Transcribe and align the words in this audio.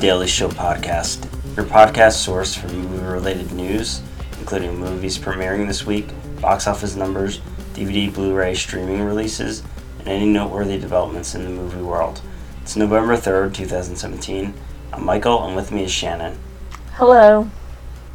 Hello, 0.00 0.10
welcome 0.10 0.22
to 0.22 0.22
Daily 0.22 0.26
Show 0.28 0.48
Podcast, 0.48 1.56
your 1.56 1.66
podcast 1.66 2.12
source 2.12 2.54
for 2.54 2.68
movie 2.68 3.04
related 3.04 3.50
news, 3.52 4.00
including 4.38 4.76
movies 4.76 5.18
premiering 5.18 5.66
this 5.66 5.86
week, 5.86 6.06
box 6.40 6.68
office 6.68 6.94
numbers, 6.94 7.40
DVD, 7.74 8.14
Blu 8.14 8.32
ray 8.32 8.54
streaming 8.54 9.02
releases, 9.02 9.64
and 9.98 10.08
any 10.08 10.26
noteworthy 10.26 10.78
developments 10.78 11.34
in 11.34 11.42
the 11.42 11.50
movie 11.50 11.82
world. 11.82 12.20
It's 12.62 12.76
November 12.76 13.16
3rd, 13.16 13.54
2017. 13.54 14.54
I'm 14.92 15.04
Michael, 15.04 15.44
and 15.44 15.56
with 15.56 15.72
me 15.72 15.82
is 15.82 15.90
Shannon. 15.90 16.38
Hello. 16.92 17.50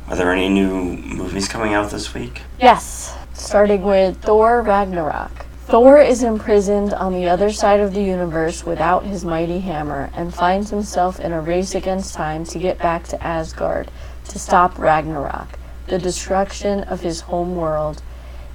Are 0.08 0.16
there 0.16 0.32
any 0.32 0.48
new 0.48 0.96
movies 0.96 1.50
coming 1.50 1.74
out 1.74 1.92
this 1.92 2.14
week? 2.14 2.44
Yes, 2.62 3.14
starting 3.34 3.84
with 3.84 4.22
Thor 4.22 4.62
Ragnarok. 4.62 5.43
Thor 5.66 5.98
is 5.98 6.24
imprisoned 6.24 6.94
on 6.94 7.14
the 7.14 7.30
other 7.30 7.50
side 7.50 7.80
of 7.80 7.94
the 7.94 8.04
universe 8.04 8.66
without 8.66 9.06
his 9.06 9.24
mighty 9.24 9.60
hammer 9.60 10.12
and 10.14 10.34
finds 10.34 10.70
himself 10.70 11.22
in 11.22 11.32
a 11.32 11.40
race 11.40 11.74
against 11.74 12.14
time 12.14 12.44
to 12.46 12.60
get 12.60 12.78
back 12.78 13.06
to 13.06 13.24
Asgard 13.24 13.90
to 14.26 14.38
stop 14.38 14.78
Ragnarok, 14.78 15.58
the 15.88 15.98
destruction 15.98 16.82
of 16.84 17.00
his 17.00 17.22
home 17.22 17.56
world 17.56 18.04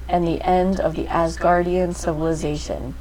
and 0.07 0.25
the 0.25 0.41
end 0.43 0.79
of 0.79 0.95
the 0.95 1.07
Asgardian 1.07 1.95
civilization, 1.95 2.93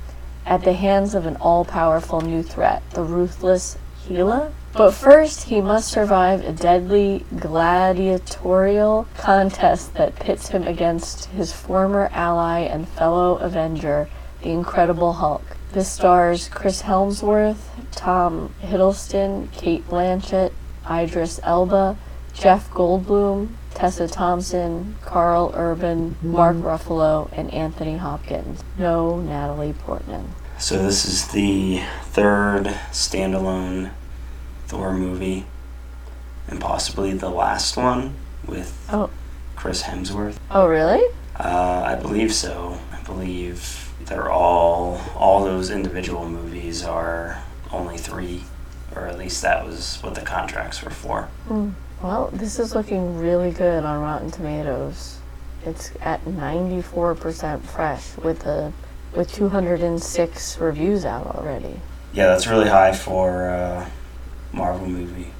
at 0.46 0.64
the 0.64 0.72
hands 0.72 1.14
of 1.14 1.26
an 1.26 1.36
all 1.36 1.66
powerful 1.66 2.22
new 2.22 2.42
threat, 2.42 2.82
the 2.92 3.04
ruthless 3.04 3.76
Hela? 4.08 4.52
But 4.78 4.94
first, 4.94 5.48
he 5.48 5.60
must 5.60 5.90
survive 5.90 6.44
a 6.44 6.52
deadly 6.52 7.26
gladiatorial 7.36 9.08
contest 9.16 9.94
that 9.94 10.14
pits 10.14 10.50
him 10.50 10.68
against 10.68 11.24
his 11.30 11.52
former 11.52 12.08
ally 12.12 12.60
and 12.60 12.86
fellow 12.86 13.38
Avenger, 13.38 14.08
the 14.40 14.50
Incredible 14.50 15.14
Hulk. 15.14 15.56
This 15.72 15.90
stars 15.90 16.48
Chris 16.48 16.82
Hemsworth, 16.82 17.58
Tom 17.90 18.54
Hiddleston, 18.62 19.50
Cate 19.50 19.84
Blanchett, 19.88 20.52
Idris 20.88 21.40
Elba, 21.42 21.96
Jeff 22.32 22.70
Goldblum, 22.70 23.48
Tessa 23.74 24.06
Thompson, 24.06 24.94
Karl 25.04 25.50
Urban, 25.56 26.14
Mark 26.22 26.54
hmm. 26.54 26.62
Ruffalo, 26.62 27.28
and 27.32 27.52
Anthony 27.52 27.96
Hopkins. 27.96 28.62
No 28.78 29.18
Natalie 29.18 29.72
Portman. 29.72 30.34
So, 30.56 30.80
this 30.80 31.04
is 31.04 31.26
the 31.28 31.82
third 32.04 32.66
standalone 32.92 33.90
Thor 34.68 34.92
movie, 34.92 35.46
and 36.46 36.60
possibly 36.60 37.12
the 37.14 37.30
last 37.30 37.76
one 37.76 38.14
with 38.46 38.86
Oh. 38.92 39.08
Chris 39.56 39.82
Hemsworth. 39.84 40.36
Oh, 40.50 40.68
really? 40.68 41.02
Uh, 41.38 41.82
I 41.86 41.94
believe 41.94 42.32
so. 42.34 42.78
I 42.92 43.00
believe 43.02 43.90
they're 44.04 44.30
all 44.30 45.00
all 45.16 45.42
those 45.44 45.70
individual 45.70 46.28
movies 46.28 46.84
are 46.84 47.42
only 47.72 47.96
three, 47.96 48.44
or 48.94 49.06
at 49.06 49.18
least 49.18 49.40
that 49.42 49.64
was 49.66 49.98
what 50.02 50.14
the 50.14 50.20
contracts 50.20 50.82
were 50.82 50.90
for. 50.90 51.28
Well, 52.02 52.28
this 52.32 52.58
is 52.58 52.74
looking 52.74 53.18
really 53.18 53.50
good 53.50 53.84
on 53.84 54.00
Rotten 54.02 54.30
Tomatoes. 54.30 55.18
It's 55.64 55.90
at 56.00 56.24
94% 56.26 57.62
fresh 57.62 58.16
with 58.18 58.44
a 58.46 58.72
with 59.16 59.32
206 59.32 60.58
reviews 60.58 61.04
out 61.06 61.26
already. 61.34 61.80
Yeah, 62.12 62.26
that's 62.26 62.46
really 62.46 62.68
high 62.68 62.92
for 62.92 63.48
a 63.48 63.90
Marvel 64.52 64.86
movie 64.88 65.30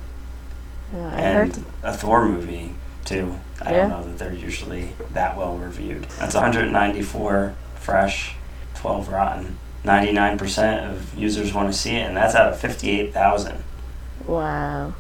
Yeah, 0.95 1.07
I 1.09 1.21
and 1.21 1.55
heard 1.55 1.65
a 1.83 1.93
Thor 1.97 2.25
movie 2.27 2.75
too. 3.05 3.37
I 3.61 3.73
Yeah. 3.73 3.77
don't 3.89 3.91
know 3.91 4.03
that 4.05 4.19
they're 4.19 4.33
usually 4.33 4.93
that 5.13 5.37
well 5.37 5.57
reviewed. 5.57 6.07
That's 6.19 6.35
194 6.35 7.55
fresh, 7.77 8.35
12 8.75 9.09
rotten. 9.09 9.59
99% 9.85 10.85
of 10.91 11.15
users 11.15 11.55
want 11.55 11.73
to 11.73 11.79
see 11.79 11.97
it, 11.97 12.07
and 12.07 12.17
that's 12.17 12.35
out 12.35 12.53
of 12.53 12.59
58,000. 12.59 13.63
Wow. 14.27 14.93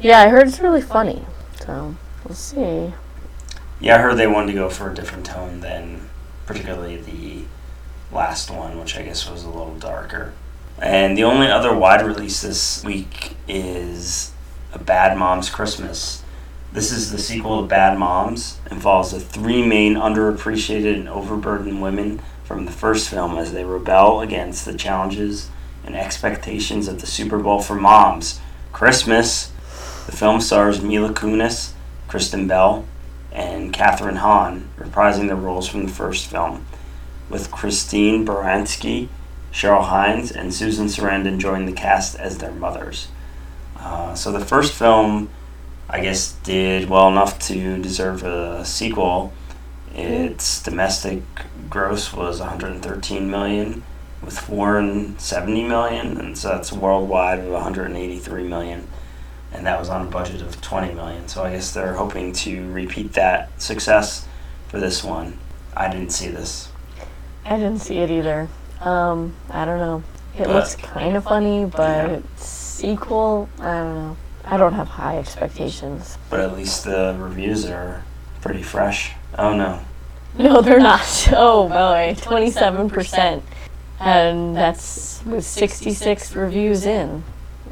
Yeah, 0.00 0.20
I 0.20 0.28
heard 0.28 0.48
it's 0.48 0.60
really 0.60 0.80
funny. 0.82 1.24
So, 1.64 1.94
we'll 2.24 2.34
see. 2.34 2.92
Yeah, 3.78 3.96
I 3.96 3.98
heard 3.98 4.16
they 4.16 4.26
wanted 4.26 4.48
to 4.48 4.52
go 4.58 4.68
for 4.70 4.90
a 4.90 4.94
different 4.94 5.26
tone 5.26 5.60
than 5.60 6.08
particularly 6.46 6.96
the 6.96 7.44
last 8.14 8.50
one, 8.50 8.78
which 8.80 8.96
I 8.96 9.02
guess 9.02 9.28
was 9.30 9.44
a 9.44 9.48
little 9.48 9.74
darker. 9.76 10.32
And 10.82 11.16
the 11.16 11.22
only 11.22 11.46
other 11.46 11.72
wide 11.72 12.04
release 12.04 12.42
this 12.42 12.82
week 12.82 13.36
is 13.46 14.32
A 14.72 14.80
Bad 14.80 15.16
Mom's 15.16 15.48
Christmas. 15.48 16.24
This 16.72 16.90
is 16.90 17.12
the 17.12 17.18
sequel 17.18 17.62
to 17.62 17.68
Bad 17.68 17.96
Moms 17.96 18.58
and 18.68 18.82
follows 18.82 19.12
the 19.12 19.20
three 19.20 19.64
main 19.64 19.94
underappreciated 19.94 20.96
and 20.96 21.08
overburdened 21.08 21.80
women 21.80 22.20
from 22.42 22.64
the 22.64 22.72
first 22.72 23.08
film 23.08 23.38
as 23.38 23.52
they 23.52 23.64
rebel 23.64 24.22
against 24.22 24.64
the 24.64 24.74
challenges 24.74 25.50
and 25.86 25.94
expectations 25.94 26.88
of 26.88 27.00
the 27.00 27.06
Super 27.06 27.38
Bowl 27.38 27.62
for 27.62 27.76
moms. 27.76 28.40
Christmas. 28.72 29.52
The 30.06 30.16
film 30.16 30.40
stars 30.40 30.82
Mila 30.82 31.12
Kunis, 31.12 31.74
Kristen 32.08 32.48
Bell, 32.48 32.84
and 33.30 33.72
Kathryn 33.72 34.16
Hahn 34.16 34.68
reprising 34.76 35.28
their 35.28 35.36
roles 35.36 35.68
from 35.68 35.84
the 35.84 35.92
first 35.92 36.26
film, 36.26 36.66
with 37.30 37.52
Christine 37.52 38.26
Baranski, 38.26 39.08
Cheryl 39.52 39.84
Hines, 39.84 40.30
and 40.32 40.52
Susan 40.52 40.86
Sarandon 40.86 41.38
joined 41.38 41.68
the 41.68 41.72
cast 41.72 42.18
as 42.18 42.38
their 42.38 42.52
mothers. 42.52 43.08
Uh, 43.78 44.14
so 44.14 44.32
the 44.32 44.44
first 44.44 44.72
film, 44.72 45.28
I 45.88 46.00
guess, 46.00 46.32
did 46.44 46.88
well 46.88 47.08
enough 47.08 47.38
to 47.40 47.80
deserve 47.82 48.22
a 48.24 48.64
sequel. 48.64 49.32
Its 49.94 50.62
domestic 50.62 51.22
gross 51.68 52.12
was 52.12 52.40
113 52.40 53.30
million, 53.30 53.82
with 54.22 54.38
foreign 54.38 55.18
70 55.18 55.64
million, 55.64 56.18
and 56.18 56.38
so 56.38 56.48
that's 56.48 56.72
worldwide 56.72 57.40
of 57.40 57.48
183 57.48 58.44
million 58.44 58.88
and 59.52 59.66
that 59.66 59.78
was 59.78 59.88
on 59.88 60.06
a 60.06 60.10
budget 60.10 60.40
of 60.40 60.60
20 60.60 60.94
million. 60.94 61.28
So 61.28 61.44
I 61.44 61.52
guess 61.52 61.72
they're 61.72 61.94
hoping 61.94 62.32
to 62.32 62.70
repeat 62.72 63.12
that 63.14 63.60
success 63.60 64.26
for 64.68 64.80
this 64.80 65.04
one. 65.04 65.38
I 65.76 65.88
didn't 65.90 66.12
see 66.12 66.28
this. 66.28 66.70
I 67.44 67.56
didn't 67.56 67.80
see 67.80 67.98
it 67.98 68.10
either. 68.10 68.48
Um, 68.86 69.34
I 69.50 69.64
don't 69.64 69.78
know. 69.78 70.02
It 70.36 70.44
But- 70.44 70.48
looks 70.54 70.74
kind 70.76 71.16
of 71.16 71.24
funny, 71.24 71.64
but 71.64 72.10
Yeah. 72.10 72.18
sequel, 72.36 73.48
I 73.60 73.64
don't 73.64 73.94
know. 73.94 74.16
I 74.44 74.56
don't 74.56 74.72
have 74.74 74.88
high 74.88 75.18
expectations. 75.18 76.18
But 76.28 76.40
at 76.40 76.56
least 76.56 76.84
the 76.84 77.14
reviews 77.18 77.64
are 77.70 78.02
pretty 78.40 78.62
fresh. 78.62 79.12
Oh 79.38 79.52
no. 79.54 79.78
No, 80.36 80.60
they're 80.62 80.80
not. 80.80 81.00
Oh 81.36 81.68
boy, 81.68 82.16
27%. 82.18 83.42
And 84.00 84.56
that's 84.56 85.22
with 85.24 85.44
66 85.44 86.34
reviews 86.34 86.84
in. 86.86 87.22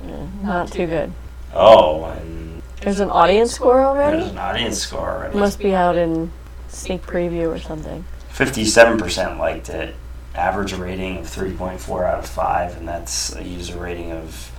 Eh, 0.07 0.11
Not 0.43 0.71
too 0.71 0.87
good. 0.87 1.13
Oh, 1.55 2.05
and 2.05 2.63
There's 2.83 3.01
an 3.01 3.11
audience 3.11 3.51
score 3.53 3.81
already? 3.83 4.19
there's 4.19 4.31
an 4.31 4.39
audience 4.39 4.79
score 4.79 5.09
already. 5.11 5.37
Must 5.39 5.59
be 5.59 5.75
out 5.75 5.97
in 5.97 6.31
sneak 6.69 7.05
preview 7.05 7.53
or 7.53 7.59
something. 7.59 8.05
57% 8.33 9.39
liked 9.39 9.69
it. 9.71 9.97
Average 10.35 10.75
rating 10.75 11.19
of 11.19 11.25
3.4 11.27 12.05
out 12.05 12.21
of 12.21 12.27
5, 12.27 12.77
and 12.77 12.87
that's 12.89 13.35
a 13.35 13.43
user 13.43 13.79
rating 13.79 14.13
of 14.13 14.51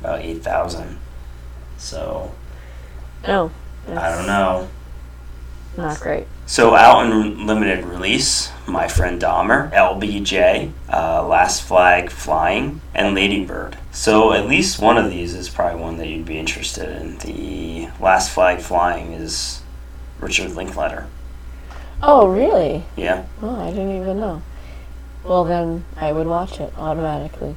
about 0.00 0.20
8,000. 0.20 0.98
So, 1.78 2.32
No. 3.26 3.50
I 3.88 4.10
don't 4.14 4.26
know. 4.26 4.68
Not 5.76 6.00
great. 6.00 6.26
So 6.44 6.74
out 6.74 7.06
in 7.10 7.46
limited 7.46 7.84
release, 7.84 8.50
My 8.66 8.88
Friend 8.88 9.20
Dahmer, 9.20 9.72
LBJ, 9.72 10.70
uh, 10.92 11.26
Last 11.26 11.62
Flag 11.62 12.10
Flying, 12.10 12.80
and 12.94 13.14
Ladybird. 13.14 13.78
So 13.90 14.32
at 14.32 14.46
least 14.46 14.80
one 14.80 14.98
of 14.98 15.08
these 15.10 15.34
is 15.34 15.48
probably 15.48 15.80
one 15.80 15.96
that 15.96 16.08
you'd 16.08 16.26
be 16.26 16.38
interested 16.38 16.88
in. 17.00 17.18
The 17.18 17.88
Last 18.00 18.30
Flag 18.32 18.60
Flying 18.60 19.12
is 19.12 19.62
Richard 20.20 20.54
Linklater. 20.54 21.06
Oh, 22.02 22.26
really? 22.28 22.84
Yeah. 22.96 23.24
Oh, 23.40 23.60
I 23.60 23.70
didn't 23.70 23.96
even 24.02 24.20
know. 24.20 24.42
Well, 25.24 25.44
then 25.44 25.84
I 25.96 26.12
would 26.12 26.26
watch 26.26 26.60
it 26.60 26.72
automatically. 26.76 27.56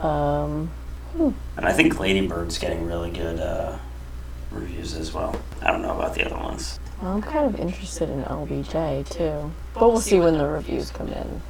Um, 0.00 0.70
And 1.18 1.66
I 1.66 1.72
think 1.72 1.94
Ladybird's 1.96 2.58
getting 2.58 2.86
really 2.86 3.10
good 3.10 3.38
uh, 3.38 3.76
reviews 4.50 4.94
as 4.94 5.12
well. 5.12 5.36
I 5.60 5.70
don't 5.70 5.82
know 5.82 5.94
about 5.96 6.14
the 6.14 6.24
other 6.24 6.36
ones. 6.36 6.80
well, 7.00 7.12
I'm 7.12 7.22
kind 7.22 7.46
of 7.54 7.60
interested 7.60 8.08
in 8.08 8.22
LBJ 8.24 9.08
too. 9.10 9.52
But 9.74 9.90
we'll 9.90 10.00
see 10.00 10.18
when 10.18 10.38
the 10.38 10.46
reviews 10.46 10.90
come 10.90 11.08
in. 11.08 11.42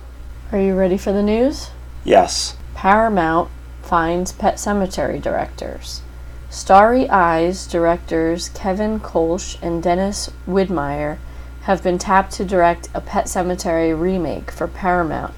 Are 0.50 0.58
you 0.60 0.74
ready 0.74 0.98
for 0.98 1.12
the 1.12 1.22
news? 1.22 1.70
Yes. 2.04 2.56
Paramount 2.74 3.50
finds 3.82 4.32
Pet 4.32 4.56
Sematary 4.56 5.22
directors. 5.22 6.02
Starry 6.50 7.08
Eyes 7.08 7.66
directors 7.66 8.48
Kevin 8.50 9.00
Kolsch 9.00 9.56
and 9.62 9.82
Dennis 9.82 10.28
Widmyer 10.46 11.18
have 11.62 11.82
been 11.82 11.98
tapped 11.98 12.32
to 12.32 12.44
direct 12.44 12.88
a 12.92 13.00
Pet 13.00 13.26
Sematary 13.26 13.98
remake 13.98 14.50
for 14.50 14.66
Paramount 14.66 15.32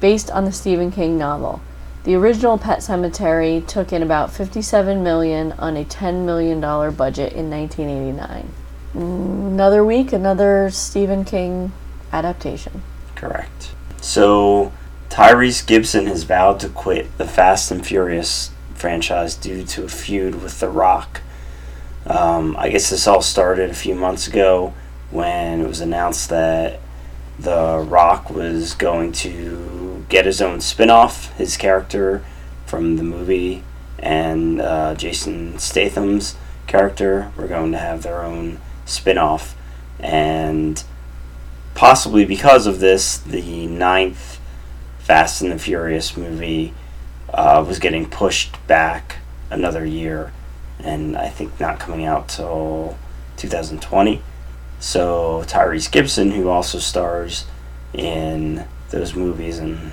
based 0.00 0.30
on 0.30 0.44
the 0.44 0.52
Stephen 0.52 0.90
King 0.90 1.18
novel. 1.18 1.60
The 2.04 2.14
original 2.14 2.56
Pet 2.56 2.78
Sematary 2.78 3.66
took 3.66 3.92
in 3.92 4.02
about 4.02 4.32
57 4.32 5.02
million 5.02 5.52
on 5.52 5.76
a 5.76 5.84
10 5.84 6.24
million 6.24 6.60
dollar 6.60 6.90
budget 6.90 7.32
in 7.32 7.50
1989. 7.50 8.50
Another 8.94 9.84
week, 9.84 10.12
another 10.12 10.70
Stephen 10.70 11.24
King 11.24 11.72
adaptation. 12.12 12.82
Correct. 13.14 13.72
So 14.00 14.72
Tyrese 15.10 15.66
Gibson 15.66 16.06
has 16.06 16.22
vowed 16.22 16.60
to 16.60 16.68
quit 16.68 17.16
the 17.18 17.26
Fast 17.26 17.70
and 17.70 17.84
Furious 17.84 18.52
franchise 18.74 19.34
due 19.34 19.64
to 19.64 19.84
a 19.84 19.88
feud 19.88 20.42
with 20.42 20.60
The 20.60 20.68
Rock. 20.68 21.20
Um, 22.06 22.56
I 22.56 22.70
guess 22.70 22.88
this 22.90 23.06
all 23.06 23.20
started 23.20 23.70
a 23.70 23.74
few 23.74 23.94
months 23.94 24.28
ago 24.28 24.72
when 25.10 25.60
it 25.60 25.68
was 25.68 25.80
announced 25.80 26.30
that 26.30 26.80
The 27.38 27.84
Rock 27.86 28.30
was 28.30 28.74
going 28.74 29.12
to 29.12 29.77
get 30.08 30.26
his 30.26 30.40
own 30.40 30.60
spin 30.60 30.90
off, 30.90 31.36
his 31.36 31.56
character 31.56 32.24
from 32.66 32.96
the 32.96 33.02
movie, 33.02 33.62
and 33.98 34.60
uh, 34.60 34.94
Jason 34.94 35.58
Statham's 35.58 36.36
character 36.66 37.32
were 37.36 37.46
going 37.46 37.72
to 37.72 37.78
have 37.78 38.02
their 38.02 38.22
own 38.22 38.60
spin 38.84 39.18
off. 39.18 39.56
And 39.98 40.82
possibly 41.74 42.24
because 42.24 42.66
of 42.66 42.80
this, 42.80 43.18
the 43.18 43.66
ninth 43.66 44.40
Fast 44.98 45.40
and 45.40 45.50
the 45.50 45.58
Furious 45.58 46.16
movie 46.16 46.74
uh, 47.32 47.64
was 47.66 47.78
getting 47.78 48.08
pushed 48.08 48.54
back 48.66 49.16
another 49.50 49.84
year, 49.84 50.32
and 50.78 51.16
I 51.16 51.28
think 51.28 51.58
not 51.58 51.80
coming 51.80 52.04
out 52.04 52.28
till 52.28 52.98
2020. 53.38 54.22
So 54.80 55.44
Tyrese 55.46 55.90
Gibson, 55.90 56.32
who 56.32 56.48
also 56.48 56.78
stars 56.78 57.46
in 57.94 58.66
those 58.90 59.14
movies 59.14 59.58
and 59.58 59.92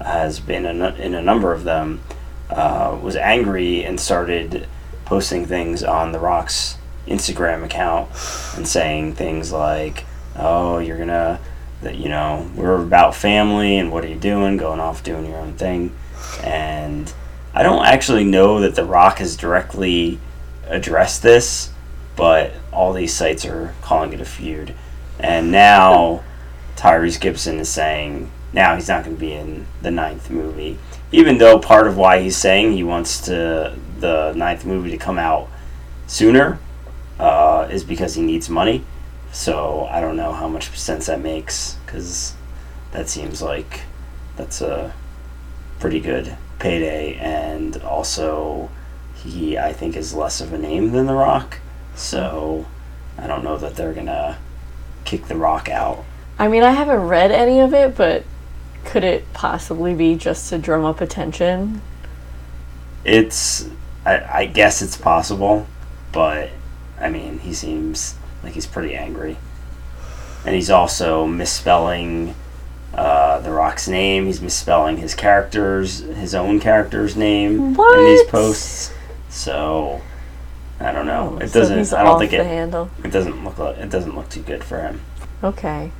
has 0.00 0.40
been 0.40 0.66
in 0.66 0.82
a, 0.82 0.94
in 0.94 1.14
a 1.14 1.22
number 1.22 1.52
of 1.52 1.64
them, 1.64 2.00
uh, 2.50 2.98
was 3.00 3.16
angry 3.16 3.84
and 3.84 3.98
started 3.98 4.66
posting 5.04 5.46
things 5.46 5.82
on 5.82 6.12
The 6.12 6.18
Rock's 6.18 6.76
Instagram 7.06 7.64
account 7.64 8.08
and 8.56 8.66
saying 8.66 9.14
things 9.14 9.52
like, 9.52 10.04
"Oh, 10.36 10.78
you're 10.78 10.98
gonna." 10.98 11.40
That 11.82 11.96
you 11.96 12.08
know 12.08 12.50
we're 12.54 12.80
about 12.80 13.14
family 13.14 13.76
and 13.76 13.92
what 13.92 14.04
are 14.04 14.08
you 14.08 14.14
doing 14.14 14.56
going 14.56 14.80
off 14.80 15.02
doing 15.02 15.26
your 15.26 15.36
own 15.36 15.52
thing 15.52 15.94
and 16.42 17.12
I 17.54 17.62
don't 17.62 17.84
actually 17.84 18.24
know 18.24 18.60
that 18.60 18.74
The 18.74 18.84
Rock 18.84 19.18
has 19.18 19.36
directly 19.36 20.18
addressed 20.66 21.22
this, 21.22 21.70
but 22.16 22.52
all 22.72 22.92
these 22.92 23.14
sites 23.14 23.44
are 23.44 23.74
calling 23.80 24.12
it 24.12 24.20
a 24.20 24.24
feud. 24.24 24.74
And 25.20 25.52
now 25.52 26.24
Tyrese 26.84 27.18
Gibson 27.18 27.60
is 27.60 27.70
saying 27.70 28.30
now 28.52 28.74
he's 28.74 28.88
not 28.88 29.04
going 29.04 29.16
to 29.16 29.20
be 29.20 29.32
in 29.32 29.66
the 29.80 29.90
ninth 29.90 30.28
movie, 30.28 30.78
even 31.12 31.38
though 31.38 31.58
part 31.58 31.86
of 31.86 31.96
why 31.96 32.20
he's 32.20 32.36
saying 32.36 32.72
he 32.72 32.82
wants 32.82 33.22
to 33.22 33.74
the 34.00 34.34
ninth 34.34 34.66
movie 34.66 34.90
to 34.90 34.98
come 34.98 35.18
out 35.18 35.48
sooner 36.06 36.58
uh, 37.18 37.66
is 37.70 37.84
because 37.84 38.16
he 38.16 38.20
needs 38.20 38.50
money. 38.50 38.84
So 39.32 39.86
I 39.86 40.02
don't 40.02 40.18
know 40.18 40.34
how 40.34 40.46
much 40.46 40.68
sense 40.78 41.06
that 41.06 41.22
makes 41.22 41.76
because 41.86 42.34
that 42.92 43.08
seems 43.08 43.40
like 43.40 43.80
that's 44.36 44.60
a 44.60 44.92
pretty 45.80 46.00
good 46.00 46.36
payday, 46.58 47.14
and 47.14 47.78
also 47.78 48.68
he 49.14 49.56
I 49.56 49.72
think 49.72 49.96
is 49.96 50.12
less 50.12 50.42
of 50.42 50.52
a 50.52 50.58
name 50.58 50.92
than 50.92 51.06
The 51.06 51.14
Rock. 51.14 51.60
So 51.94 52.66
I 53.16 53.26
don't 53.26 53.42
know 53.42 53.56
that 53.56 53.74
they're 53.74 53.94
gonna 53.94 54.36
kick 55.06 55.28
The 55.28 55.36
Rock 55.36 55.70
out. 55.70 56.04
I 56.44 56.48
mean, 56.48 56.62
I 56.62 56.72
haven't 56.72 57.00
read 57.08 57.30
any 57.30 57.60
of 57.60 57.72
it, 57.72 57.96
but 57.96 58.22
could 58.84 59.02
it 59.02 59.24
possibly 59.32 59.94
be 59.94 60.14
just 60.14 60.50
to 60.50 60.58
drum 60.58 60.84
up 60.84 61.00
attention? 61.00 61.80
It's 63.02 63.66
I, 64.04 64.40
I 64.40 64.46
guess 64.46 64.82
it's 64.82 64.94
possible, 64.98 65.66
but 66.12 66.50
I 67.00 67.08
mean 67.08 67.38
he 67.38 67.54
seems 67.54 68.16
like 68.42 68.52
he's 68.52 68.66
pretty 68.66 68.94
angry, 68.94 69.38
and 70.44 70.54
he's 70.54 70.68
also 70.68 71.26
misspelling 71.26 72.34
uh, 72.92 73.40
the 73.40 73.50
Rock's 73.50 73.88
name. 73.88 74.26
He's 74.26 74.42
misspelling 74.42 74.98
his 74.98 75.14
characters, 75.14 76.00
his 76.00 76.34
own 76.34 76.60
character's 76.60 77.16
name 77.16 77.72
What? 77.72 77.98
in 77.98 78.04
these 78.04 78.24
posts. 78.24 78.92
So 79.30 80.02
I 80.78 80.92
don't 80.92 81.06
know. 81.06 81.38
It 81.38 81.48
So 81.48 81.60
doesn't. 81.60 81.98
I 81.98 82.02
don't 82.04 82.18
think 82.18 82.34
it. 82.34 82.44
handle. 82.44 82.90
It 83.02 83.12
doesn't 83.12 83.42
look. 83.42 83.78
It 83.78 83.88
doesn't 83.88 84.14
look 84.14 84.28
too 84.28 84.42
good 84.42 84.62
for 84.62 84.82
him. 84.82 85.00
Okay. 85.42 85.90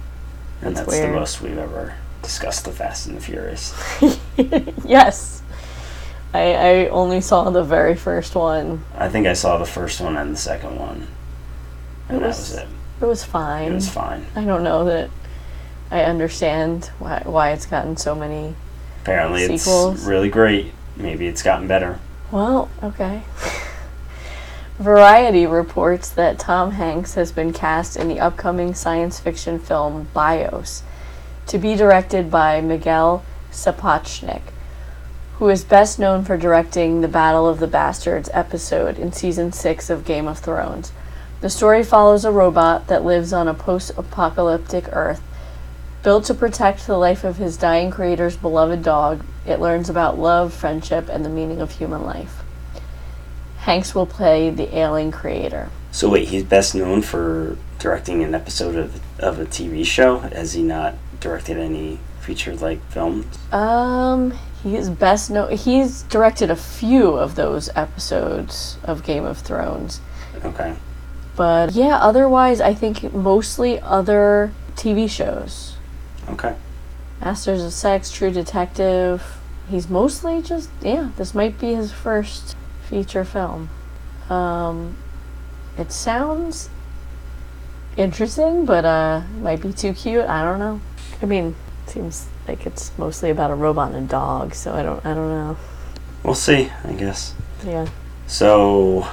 And 0.65 0.77
That's 0.77 0.87
that's, 0.89 1.01
the 1.01 1.09
most 1.09 1.43
we've 1.43 1.59
ever 1.59 1.95
discussed 2.23 2.65
the 2.65 2.73
Fast 2.73 3.07
and 3.07 3.17
the 3.17 3.21
Furious. 3.21 3.75
yes. 4.85 5.43
I, 6.33 6.55
I 6.55 6.89
only 6.89 7.21
saw 7.21 7.51
the 7.51 7.63
very 7.63 7.95
first 7.95 8.35
one. 8.35 8.85
I 8.97 9.09
think 9.09 9.27
I 9.27 9.35
saw 9.35 9.59
the 9.59 9.67
first 9.67 10.01
one 10.01 10.17
and 10.17 10.33
the 10.33 10.39
second 10.39 10.77
one, 10.79 11.07
and 12.09 12.17
It 12.17 12.21
that 12.21 12.27
was- 12.29 12.39
was 12.39 12.55
it. 12.59 12.69
It 13.01 13.07
was 13.07 13.25
fine. 13.25 13.73
It 13.73 13.75
was 13.75 13.89
fine. 13.89 14.25
I 14.37 14.45
don't 14.45 14.63
know 14.65 14.85
that 14.85 15.11
I 15.91 16.03
understand 16.05 16.91
why, 17.01 17.23
why 17.25 17.51
it's 17.51 17.67
gotten 17.67 17.97
so 17.97 18.15
many. 18.15 18.55
Apparently, 19.03 19.59
Sequels. 19.59 19.97
it's 19.97 20.05
really 20.05 20.31
great. 20.31 20.73
Maybe 20.97 21.27
it's 21.27 21.43
gotten 21.43 21.67
better. 21.69 21.99
Well, 22.31 22.71
okay. 22.83 23.23
Variety 24.81 25.47
reports 25.47 26.11
that 26.11 26.41
Tom 26.41 26.73
Hanks 26.73 27.15
has 27.15 27.31
been 27.31 27.53
cast 27.53 27.97
in 27.97 28.09
the 28.09 28.19
upcoming 28.19 28.75
science 28.75 29.21
fiction 29.21 29.61
film 29.61 30.09
Bios, 30.13 30.83
to 31.47 31.59
be 31.59 31.77
directed 31.77 32.29
by 32.29 32.61
Miguel 32.61 33.23
Sapochnik, 33.53 34.43
who 35.39 35.49
is 35.49 35.63
best 35.63 36.01
known 36.01 36.25
for 36.25 36.37
directing 36.37 37.03
the 37.03 37.09
Battle 37.09 37.49
of 37.49 37.61
the 37.61 37.69
Bastards 37.69 38.29
episode 38.33 38.99
in 38.99 39.13
season 39.13 39.53
6 39.53 39.91
of 39.91 40.05
Game 40.05 40.27
of 40.27 40.41
Thrones. 40.41 40.91
The 41.41 41.51
story 41.51 41.85
follows 41.85 42.25
a 42.25 42.33
robot 42.33 42.89
that 42.89 43.05
lives 43.05 43.33
on 43.33 43.47
a 43.47 43.55
post 43.55 43.93
apocalyptic 43.97 44.89
Earth. 44.91 45.23
Built 46.03 46.25
to 46.25 46.35
protect 46.35 46.89
the 46.89 46.99
life 46.99 47.23
of 47.23 47.37
his 47.37 47.57
dying 47.57 47.93
creator's 47.93 48.37
beloved 48.37 48.83
dog, 48.83 49.25
it 49.47 49.61
learns 49.61 49.89
about 49.89 50.19
love, 50.19 50.53
friendship, 50.53 51.09
and 51.09 51.25
the 51.25 51.31
meaning 51.31 51.61
of 51.61 51.71
human 51.71 52.03
life. 52.03 52.44
Hanks 53.65 53.95
will 53.95 54.05
play 54.05 54.51
the 54.51 54.77
ailing 54.77 55.11
creator. 55.11 55.71
So 55.91 56.11
wait, 56.11 56.29
he's 56.29 56.45
best 56.45 56.75
known 56.75 57.01
for 57.01 57.57
directing 57.79 58.23
an 58.23 58.35
episode 58.35 58.77
of 58.77 59.01
of 59.19 59.41
a 59.41 59.47
TV 59.47 59.87
show. 59.87 60.19
Has 60.19 60.53
he 60.53 60.63
not 60.63 60.97
directed 61.19 61.57
any 61.57 61.99
feature 62.21 62.55
like 62.55 62.85
films? 62.91 63.25
Um, 63.51 64.39
he 64.63 64.77
is 64.77 64.91
best 64.91 65.31
known. 65.31 65.57
He's 65.57 66.03
directed 66.03 66.51
a 66.51 66.57
few 66.57 67.15
of 67.15 67.37
those 67.37 67.71
episodes 67.75 68.77
of 68.85 69.03
Game 69.03 69.25
of 69.25 69.39
Thrones. 69.39 70.03
Okay. 70.45 70.77
But 71.35 71.73
yeah, 71.73 71.97
otherwise, 71.97 72.61
I 72.61 72.75
think 72.75 73.15
mostly 73.15 73.81
other 73.81 74.53
TV 74.77 75.09
shows. 75.09 75.77
Okay. 76.29 76.55
Masters 77.23 77.65
of 77.65 77.73
Sex, 77.73 78.11
True 78.11 78.31
Detective. 78.31 79.39
He's 79.71 79.89
mostly 79.89 80.43
just, 80.43 80.69
yeah, 80.83 81.13
this 81.17 81.35
might 81.35 81.59
be 81.59 81.75
his 81.75 81.93
first 81.93 82.55
feature 82.89 83.25
film. 83.25 83.69
Um, 84.29 84.97
it 85.77 85.93
sounds 85.93 86.71
interesting, 87.97 88.65
but 88.65 88.85
uh, 88.85 89.23
might 89.41 89.61
be 89.61 89.73
too 89.73 89.93
cute. 89.93 90.25
I 90.25 90.45
don't 90.45 90.59
know. 90.59 90.81
I 91.23 91.27
mean, 91.27 91.55
seems 91.87 92.27
like 92.49 92.67
it's 92.67 92.97
mostly 92.99 93.31
about 93.31 93.51
a 93.51 93.55
robot 93.55 93.93
and 93.93 94.07
a 94.07 94.09
dog, 94.09 94.55
so 94.55 94.73
I 94.73 94.83
don't, 94.83 95.05
I 95.05 95.15
don't 95.15 95.29
know. 95.29 95.57
We'll 96.23 96.35
see. 96.35 96.71
I 96.85 96.93
guess. 96.93 97.35
Yeah. 97.65 97.89
So, 98.27 99.07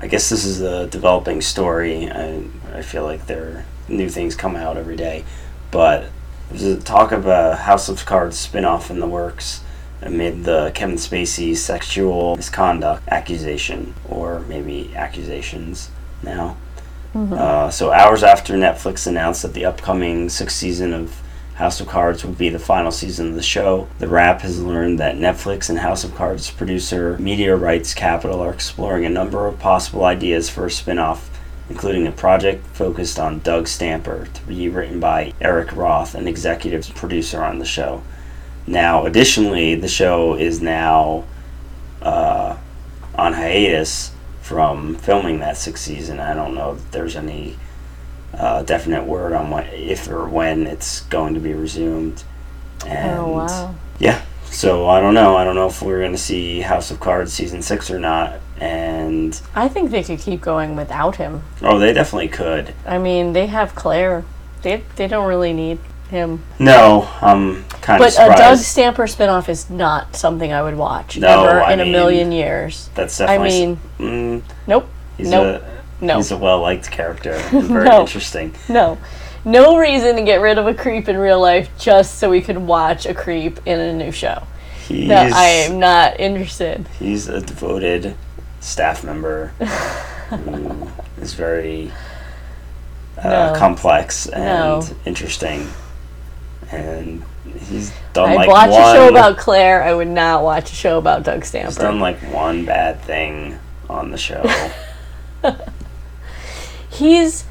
I 0.00 0.06
guess 0.08 0.28
this 0.28 0.44
is 0.44 0.60
a 0.60 0.86
developing 0.86 1.40
story. 1.40 2.10
I 2.10 2.42
I 2.72 2.82
feel 2.82 3.04
like 3.04 3.26
there 3.26 3.64
new 3.88 4.08
things 4.08 4.34
come 4.34 4.56
out 4.56 4.76
every 4.76 4.96
day, 4.96 5.24
but 5.70 6.06
there's 6.50 6.64
a 6.64 6.80
talk 6.80 7.12
of 7.12 7.26
a 7.26 7.56
House 7.56 7.88
of 7.88 8.04
Cards 8.04 8.38
spin-off 8.38 8.90
in 8.90 9.00
the 9.00 9.06
works 9.06 9.62
amid 10.02 10.44
the 10.44 10.70
Kevin 10.74 10.96
Spacey 10.96 11.56
sexual 11.56 12.36
misconduct 12.36 13.02
accusation, 13.08 13.94
or 14.08 14.40
maybe 14.40 14.92
accusations 14.94 15.90
now. 16.22 16.56
Uh, 17.14 17.70
so 17.70 17.90
hours 17.90 18.22
after 18.22 18.54
Netflix 18.54 19.06
announced 19.06 19.42
that 19.42 19.54
the 19.54 19.64
upcoming 19.64 20.28
sixth 20.28 20.56
season 20.56 20.92
of 20.92 21.20
House 21.54 21.80
of 21.80 21.88
Cards 21.88 22.24
would 22.24 22.38
be 22.38 22.50
the 22.50 22.58
final 22.60 22.92
season 22.92 23.30
of 23.30 23.34
the 23.34 23.42
show, 23.42 23.88
The 23.98 24.06
Wrap 24.06 24.42
has 24.42 24.62
learned 24.62 25.00
that 25.00 25.16
Netflix 25.16 25.68
and 25.68 25.80
House 25.80 26.04
of 26.04 26.14
Cards 26.14 26.48
producer 26.52 27.18
Media 27.18 27.56
Rights 27.56 27.94
Capital 27.94 28.40
are 28.40 28.52
exploring 28.52 29.04
a 29.04 29.10
number 29.10 29.48
of 29.48 29.58
possible 29.58 30.04
ideas 30.04 30.48
for 30.48 30.66
a 30.66 30.70
spin-off, 30.70 31.28
including 31.68 32.06
a 32.06 32.12
project 32.12 32.64
focused 32.68 33.18
on 33.18 33.40
Doug 33.40 33.66
Stamper 33.66 34.28
to 34.32 34.42
be 34.42 34.68
written 34.68 35.00
by 35.00 35.32
Eric 35.40 35.74
Roth, 35.74 36.14
an 36.14 36.28
executive 36.28 36.94
producer 36.94 37.42
on 37.42 37.58
the 37.58 37.64
show. 37.64 38.04
Now, 38.68 39.06
additionally, 39.06 39.74
the 39.74 39.88
show 39.88 40.34
is 40.34 40.60
now 40.60 41.24
uh, 42.02 42.56
on 43.14 43.32
hiatus 43.32 44.12
from 44.42 44.94
filming 44.96 45.40
that 45.40 45.56
sixth 45.56 45.84
season. 45.84 46.20
I 46.20 46.34
don't 46.34 46.54
know 46.54 46.72
if 46.72 46.90
there's 46.90 47.16
any 47.16 47.56
uh, 48.34 48.62
definite 48.62 49.04
word 49.04 49.32
on 49.32 49.50
what, 49.50 49.66
if 49.72 50.08
or 50.08 50.28
when 50.28 50.66
it's 50.66 51.00
going 51.02 51.34
to 51.34 51.40
be 51.40 51.54
resumed. 51.54 52.24
And 52.86 53.18
oh 53.18 53.28
wow. 53.28 53.74
yeah, 53.98 54.22
so 54.44 54.86
I 54.86 55.00
don't 55.00 55.14
know. 55.14 55.36
I 55.36 55.44
don't 55.44 55.54
know 55.54 55.66
if 55.66 55.82
we're 55.82 56.00
going 56.00 56.12
to 56.12 56.18
see 56.18 56.60
House 56.60 56.90
of 56.90 57.00
Cards 57.00 57.32
season 57.32 57.62
six 57.62 57.90
or 57.90 57.98
not. 57.98 58.38
And 58.60 59.40
I 59.54 59.68
think 59.68 59.90
they 59.90 60.02
could 60.02 60.18
keep 60.18 60.40
going 60.40 60.76
without 60.76 61.16
him. 61.16 61.42
oh, 61.62 61.78
they 61.78 61.92
definitely 61.92 62.28
could. 62.28 62.74
I 62.86 62.98
mean, 62.98 63.32
they 63.32 63.46
have 63.46 63.74
Claire. 63.74 64.24
They 64.62 64.82
they 64.96 65.08
don't 65.08 65.26
really 65.26 65.52
need 65.52 65.78
him. 66.10 66.42
No, 66.58 67.08
I'm 67.20 67.64
kind 67.88 67.98
But 67.98 68.18
of 68.18 68.24
a 68.24 68.36
Doug 68.36 68.58
surprised. 68.58 68.64
Stamper 68.64 69.02
spinoff 69.04 69.48
is 69.48 69.70
not 69.70 70.14
something 70.14 70.52
I 70.52 70.62
would 70.62 70.76
watch 70.76 71.16
No, 71.18 71.44
ever 71.46 71.60
I 71.62 71.72
in 71.72 71.78
mean, 71.78 71.88
a 71.88 71.92
million 71.92 72.32
years. 72.32 72.90
That's 72.94 73.16
definitely. 73.18 73.62
I 73.62 73.66
mean, 73.66 73.80
mm, 73.98 74.42
nope, 74.66 74.88
he's 75.16 75.30
nope, 75.30 75.62
a 75.62 76.04
no, 76.04 76.16
he's 76.16 76.30
a 76.30 76.36
well 76.36 76.60
liked 76.60 76.90
character. 76.90 77.38
Very 77.50 77.84
No. 77.84 78.00
interesting. 78.00 78.54
no. 78.68 78.98
No 79.44 79.78
reason 79.78 80.16
to 80.16 80.22
get 80.22 80.40
rid 80.40 80.58
of 80.58 80.66
a 80.66 80.74
creep 80.74 81.08
in 81.08 81.16
real 81.16 81.40
life 81.40 81.70
just 81.78 82.18
so 82.18 82.28
we 82.28 82.40
could 82.42 82.58
watch 82.58 83.06
a 83.06 83.14
creep 83.14 83.60
in 83.66 83.78
a 83.78 83.92
new 83.94 84.10
show. 84.12 84.42
He's 84.86 85.08
No, 85.08 85.16
I 85.32 85.44
am 85.66 85.78
not 85.78 86.18
interested. 86.20 86.86
he's 86.98 87.28
a 87.28 87.40
devoted 87.40 88.14
staff 88.60 89.04
member 89.04 89.46
who 90.30 90.88
is 91.22 91.32
very 91.34 91.90
uh, 93.16 93.28
No. 93.28 93.52
complex 93.56 94.26
and 94.28 94.94
interesting. 95.06 95.68
And 96.70 97.22
he's 97.58 97.92
done 98.12 98.30
I'd 98.30 98.36
like 98.36 98.48
watch 98.48 98.70
one. 98.70 98.80
a 98.80 98.94
show 98.94 99.08
about 99.08 99.38
Claire. 99.38 99.82
I 99.82 99.94
would 99.94 100.08
not 100.08 100.42
watch 100.42 100.72
a 100.72 100.74
show 100.74 100.98
about 100.98 101.22
Doug 101.22 101.44
Stamper. 101.44 101.68
he's 101.68 101.76
done 101.76 102.00
like 102.00 102.18
one 102.32 102.64
bad 102.64 103.00
thing 103.02 103.58
on 103.88 104.10
the 104.10 104.18
show. 104.18 104.44
he's 106.90 107.44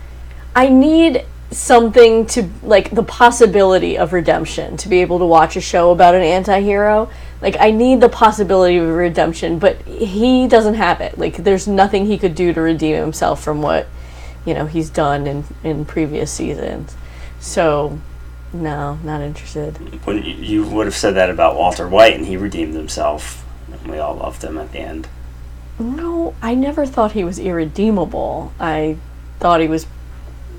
I 0.56 0.70
need 0.70 1.26
something 1.52 2.26
to 2.26 2.50
like 2.62 2.92
the 2.92 3.04
possibility 3.04 3.98
of 3.98 4.12
redemption 4.12 4.76
to 4.76 4.90
be 4.90 5.00
able 5.00 5.20
to 5.20 5.26
watch 5.26 5.56
a 5.56 5.62
show 5.62 5.92
about 5.92 6.14
an 6.14 6.22
anti-hero 6.22 7.10
like 7.42 7.56
I 7.58 7.72
need 7.72 8.02
the 8.02 8.10
possibility 8.10 8.78
of 8.78 8.90
redemption 8.90 9.58
but 9.58 9.82
he 9.84 10.48
doesn't 10.48 10.74
have 10.74 11.00
it 11.00 11.18
like 11.18 11.38
there's 11.38 11.66
nothing 11.66 12.06
he 12.06 12.18
could 12.18 12.36
do 12.36 12.52
to 12.52 12.60
redeem 12.60 12.98
himself 12.98 13.42
from 13.42 13.62
what 13.62 13.88
you 14.46 14.54
know 14.54 14.66
he's 14.66 14.90
done 14.90 15.26
in 15.26 15.46
in 15.64 15.86
previous 15.86 16.32
seasons 16.34 16.98
so 17.40 17.98
no 18.54 18.98
not 19.04 19.22
interested 19.22 19.78
when 20.06 20.24
you, 20.24 20.34
you 20.36 20.68
would 20.68 20.86
have 20.88 20.96
said 20.96 21.16
that 21.16 21.30
about 21.30 21.56
Walter 21.56 21.88
White, 21.88 22.16
and 22.16 22.26
he 22.26 22.38
redeemed 22.38 22.74
himself, 22.74 23.46
and 23.72 23.92
we 23.92 24.00
all 24.00 24.16
loved 24.16 24.44
him 24.44 24.58
at 24.58 24.72
the 24.72 24.80
end. 24.80 25.08
No, 25.80 26.34
I 26.42 26.56
never 26.56 26.86
thought 26.86 27.12
he 27.12 27.24
was 27.24 27.38
irredeemable. 27.38 28.52
I 28.60 28.98
thought 29.40 29.62
he 29.62 29.68
was 29.68 29.86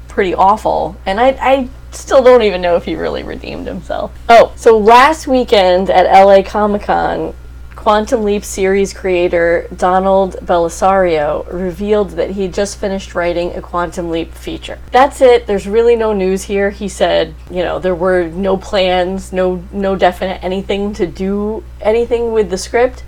pretty 0.07 0.35
awful. 0.35 0.97
And 1.05 1.21
I, 1.21 1.37
I 1.41 1.69
still 1.91 2.23
don't 2.23 2.43
even 2.43 2.61
know 2.61 2.77
if 2.77 2.85
he 2.85 2.95
really 2.95 3.23
redeemed 3.23 3.67
himself. 3.67 4.17
Oh, 4.29 4.53
so 4.57 4.79
last 4.79 5.27
weekend 5.27 5.91
at 5.91 6.05
LA 6.05 6.43
Comic 6.43 6.83
Con, 6.83 7.35
Quantum 7.79 8.25
Leap 8.25 8.45
series 8.45 8.93
creator 8.93 9.69
Donald 9.77 10.35
Bellisario 10.43 11.47
revealed 11.53 12.11
that 12.11 12.31
he 12.31 12.49
just 12.49 12.77
finished 12.77 13.15
writing 13.15 13.55
a 13.55 13.63
Quantum 13.63 14.11
Leap 14.11 14.35
feature. 14.35 14.81
That's 14.91 15.21
it. 15.21 15.47
There's 15.47 15.69
really 15.69 15.95
no 15.95 16.13
news 16.13 16.43
here. 16.43 16.71
He 16.71 16.89
said, 16.89 17.37
you 17.49 17.63
know, 17.63 17.79
there 17.79 17.95
were 17.95 18.27
no 18.27 18.57
plans, 18.57 19.33
no 19.33 19.63
no 19.71 19.95
definite 19.95 20.43
anything 20.43 20.93
to 20.95 21.07
do 21.07 21.63
anything 21.81 22.33
with 22.33 22.51
the 22.51 22.59
script 22.59 23.05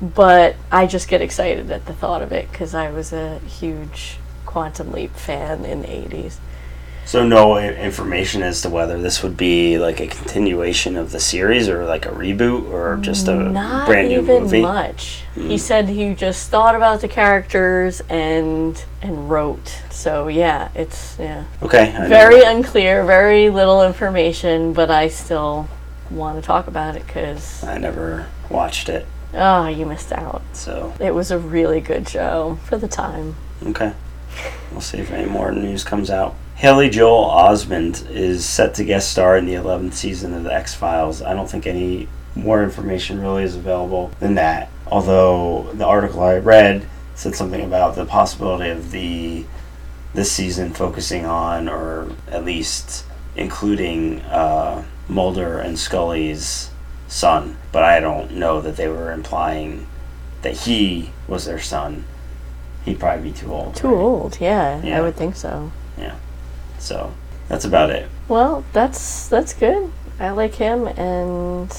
but 0.00 0.56
I 0.70 0.86
just 0.86 1.08
get 1.08 1.20
excited 1.22 1.70
at 1.70 1.86
the 1.86 1.92
thought 1.92 2.22
of 2.22 2.32
it 2.32 2.50
because 2.50 2.74
I 2.74 2.90
was 2.90 3.12
a 3.12 3.38
huge 3.40 4.18
Quantum 4.44 4.92
Leap 4.92 5.14
fan 5.14 5.64
in 5.64 5.82
the 5.82 5.88
80s. 5.88 6.36
So 7.06 7.24
no 7.24 7.56
information 7.56 8.42
as 8.42 8.62
to 8.62 8.68
whether 8.68 9.00
this 9.00 9.22
would 9.22 9.36
be 9.36 9.78
like 9.78 10.00
a 10.00 10.08
continuation 10.08 10.96
of 10.96 11.12
the 11.12 11.20
series 11.20 11.68
or 11.68 11.84
like 11.84 12.04
a 12.04 12.08
reboot 12.08 12.68
or 12.68 12.96
just 12.96 13.28
a 13.28 13.34
Not 13.36 13.86
brand 13.86 14.08
new 14.08 14.22
even 14.22 14.42
movie. 14.42 14.60
much. 14.60 15.22
He 15.36 15.50
hmm. 15.50 15.56
said 15.56 15.88
he 15.88 16.14
just 16.14 16.50
thought 16.50 16.74
about 16.74 17.00
the 17.02 17.08
characters 17.08 18.02
and 18.08 18.84
and 19.00 19.30
wrote. 19.30 19.82
So 19.90 20.26
yeah, 20.26 20.70
it's 20.74 21.16
yeah. 21.20 21.44
Okay. 21.62 21.94
I. 21.96 22.08
Very 22.08 22.42
unclear, 22.42 23.04
very 23.04 23.50
little 23.50 23.84
information, 23.84 24.72
but 24.72 24.90
I 24.90 25.06
still 25.06 25.68
want 26.10 26.40
to 26.40 26.44
talk 26.44 26.66
about 26.66 26.96
it 26.96 27.06
because 27.06 27.62
I 27.62 27.78
never 27.78 28.26
watched 28.50 28.88
it, 28.88 29.06
oh, 29.32 29.68
you 29.68 29.86
missed 29.86 30.12
out. 30.12 30.42
so 30.52 30.94
It 31.00 31.14
was 31.14 31.30
a 31.30 31.38
really 31.38 31.80
good 31.80 32.08
show 32.08 32.58
for 32.64 32.76
the 32.76 32.88
time. 32.88 33.36
okay. 33.64 33.92
We'll 34.70 34.80
see 34.80 34.98
if 34.98 35.10
any 35.12 35.28
more 35.28 35.52
news 35.52 35.82
comes 35.84 36.10
out. 36.10 36.34
Haley 36.56 36.88
Joel 36.88 37.28
Osment 37.28 38.10
is 38.10 38.42
set 38.46 38.72
to 38.74 38.84
guest 38.84 39.12
star 39.12 39.36
in 39.36 39.44
the 39.44 39.52
11th 39.52 39.92
season 39.92 40.32
of 40.32 40.42
the 40.44 40.54
X 40.54 40.74
Files. 40.74 41.20
I 41.20 41.34
don't 41.34 41.50
think 41.50 41.66
any 41.66 42.08
more 42.34 42.62
information 42.62 43.20
really 43.20 43.42
is 43.42 43.54
available 43.54 44.10
than 44.20 44.36
that. 44.36 44.70
Although 44.86 45.70
the 45.74 45.84
article 45.84 46.22
I 46.22 46.38
read 46.38 46.88
said 47.14 47.34
something 47.34 47.62
about 47.62 47.94
the 47.94 48.06
possibility 48.06 48.70
of 48.70 48.90
the 48.90 49.44
this 50.14 50.32
season 50.32 50.72
focusing 50.72 51.26
on, 51.26 51.68
or 51.68 52.10
at 52.28 52.42
least 52.42 53.04
including, 53.36 54.22
uh, 54.22 54.82
Mulder 55.08 55.58
and 55.58 55.78
Scully's 55.78 56.70
son. 57.06 57.58
But 57.70 57.84
I 57.84 58.00
don't 58.00 58.30
know 58.30 58.62
that 58.62 58.76
they 58.76 58.88
were 58.88 59.12
implying 59.12 59.86
that 60.40 60.60
he 60.60 61.10
was 61.28 61.44
their 61.44 61.60
son. 61.60 62.06
He'd 62.86 62.98
probably 62.98 63.30
be 63.30 63.36
too 63.36 63.52
old. 63.52 63.76
Too 63.76 63.88
right? 63.88 63.94
old, 63.94 64.38
yeah, 64.40 64.82
Yeah. 64.82 64.98
I 64.98 65.02
would 65.02 65.16
think 65.16 65.36
so. 65.36 65.70
So 66.78 67.12
that's 67.48 67.64
about 67.64 67.90
it. 67.90 68.08
Well, 68.28 68.64
that's 68.72 69.28
that's 69.28 69.54
good. 69.54 69.92
I 70.18 70.30
like 70.30 70.54
him, 70.54 70.86
and 70.86 71.76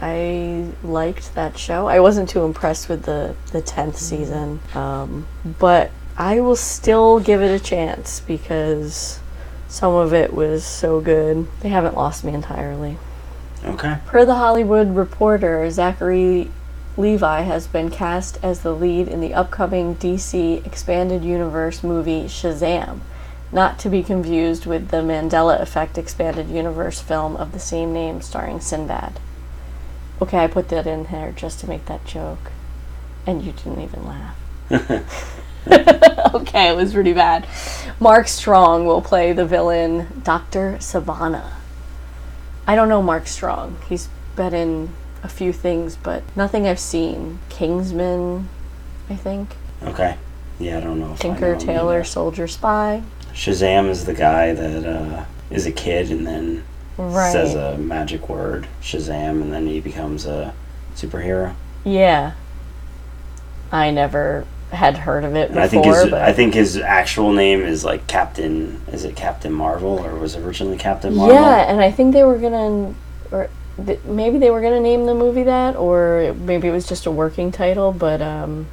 I 0.00 0.68
liked 0.82 1.34
that 1.34 1.58
show. 1.58 1.88
I 1.88 2.00
wasn't 2.00 2.28
too 2.28 2.44
impressed 2.44 2.88
with 2.88 3.04
the 3.04 3.34
the 3.52 3.60
tenth 3.60 3.96
season, 3.96 4.60
um, 4.74 5.26
but 5.58 5.90
I 6.16 6.40
will 6.40 6.56
still 6.56 7.20
give 7.20 7.42
it 7.42 7.50
a 7.50 7.62
chance 7.62 8.20
because 8.20 9.20
some 9.68 9.94
of 9.94 10.12
it 10.12 10.32
was 10.32 10.64
so 10.64 11.00
good. 11.00 11.46
They 11.60 11.68
haven't 11.68 11.94
lost 11.94 12.24
me 12.24 12.32
entirely. 12.32 12.98
Okay. 13.64 13.98
Per 14.06 14.24
the 14.24 14.36
Hollywood 14.36 14.94
Reporter, 14.94 15.68
Zachary 15.70 16.50
Levi 16.96 17.42
has 17.42 17.66
been 17.66 17.90
cast 17.90 18.38
as 18.42 18.60
the 18.60 18.72
lead 18.72 19.08
in 19.08 19.20
the 19.20 19.34
upcoming 19.34 19.94
DC 19.96 20.64
Expanded 20.66 21.22
Universe 21.22 21.84
movie 21.84 22.24
Shazam, 22.24 23.00
not 23.52 23.78
to 23.80 23.88
be 23.88 24.02
confused 24.02 24.66
with 24.66 24.88
the 24.88 24.98
Mandela 24.98 25.60
Effect 25.60 25.98
Expanded 25.98 26.48
Universe 26.48 27.00
film 27.00 27.36
of 27.36 27.52
the 27.52 27.58
same 27.58 27.92
name 27.92 28.20
starring 28.20 28.60
Sinbad. 28.60 29.18
Okay, 30.20 30.38
I 30.38 30.46
put 30.46 30.68
that 30.68 30.86
in 30.86 31.04
there 31.04 31.32
just 31.32 31.60
to 31.60 31.68
make 31.68 31.86
that 31.86 32.04
joke, 32.04 32.50
and 33.26 33.42
you 33.42 33.52
didn't 33.52 33.80
even 33.80 34.06
laugh. 34.06 34.36
okay, 36.34 36.68
it 36.68 36.76
was 36.76 36.92
pretty 36.92 37.12
bad. 37.12 37.46
Mark 38.00 38.28
Strong 38.28 38.86
will 38.86 39.02
play 39.02 39.32
the 39.32 39.44
villain 39.44 40.22
Dr. 40.24 40.76
Sivana. 40.78 41.52
I 42.66 42.74
don't 42.74 42.88
know 42.88 43.02
Mark 43.02 43.26
Strong. 43.26 43.76
He's 43.88 44.08
been 44.34 44.54
in 44.54 44.94
a 45.22 45.28
few 45.28 45.52
things, 45.52 45.96
but 45.96 46.22
nothing 46.36 46.66
I've 46.66 46.78
seen. 46.78 47.38
Kingsman, 47.48 48.48
I 49.10 49.16
think. 49.16 49.56
Okay. 49.82 50.16
Yeah, 50.58 50.78
I 50.78 50.80
don't 50.80 50.98
know. 50.98 51.16
Tinker 51.18 51.56
Tailor. 51.56 52.02
Soldier 52.04 52.48
Spy. 52.48 53.02
Shazam 53.38 53.88
is 53.88 54.04
the 54.04 54.14
guy 54.14 54.52
that 54.52 54.84
uh, 54.84 55.24
is 55.48 55.64
a 55.64 55.70
kid 55.72 56.10
and 56.10 56.26
then 56.26 56.64
Right. 56.96 57.30
says 57.30 57.54
a 57.54 57.78
magic 57.78 58.28
word, 58.28 58.66
Shazam, 58.82 59.40
and 59.40 59.52
then 59.52 59.68
he 59.68 59.78
becomes 59.78 60.26
a 60.26 60.52
superhero. 60.96 61.54
yeah. 61.84 62.32
I 63.70 63.90
never 63.92 64.44
had 64.72 64.96
heard 64.98 65.24
of 65.24 65.36
it 65.36 65.48
before, 65.50 65.62
I 65.62 65.68
think 65.68 65.84
his 65.84 66.12
I 66.12 66.32
think 66.32 66.54
his 66.54 66.76
actual 66.78 67.32
name 67.32 67.60
is 67.60 67.84
like 67.84 68.06
Captain. 68.06 68.80
Is 68.90 69.04
it 69.04 69.14
Captain 69.14 69.52
Marvel 69.52 69.98
or 70.04 70.14
was 70.16 70.34
it 70.34 70.42
originally 70.42 70.76
Captain 70.78 71.14
Marvel? 71.14 71.34
yeah, 71.36 71.70
and 71.70 71.80
I 71.80 71.90
think 71.90 72.14
they 72.14 72.24
were 72.24 72.38
gonna, 72.38 72.94
or 73.30 73.48
th- 73.84 74.00
maybe 74.04 74.38
they 74.38 74.50
were 74.50 74.60
gonna 74.62 74.80
name 74.80 75.04
the 75.06 75.14
movie 75.14 75.42
that, 75.44 75.76
or 75.76 76.34
maybe 76.40 76.66
it 76.68 76.72
was 76.72 76.88
just 76.88 77.04
a 77.06 77.10
working 77.10 77.52
title, 77.52 77.92
but 77.92 78.20
um, 78.22 78.66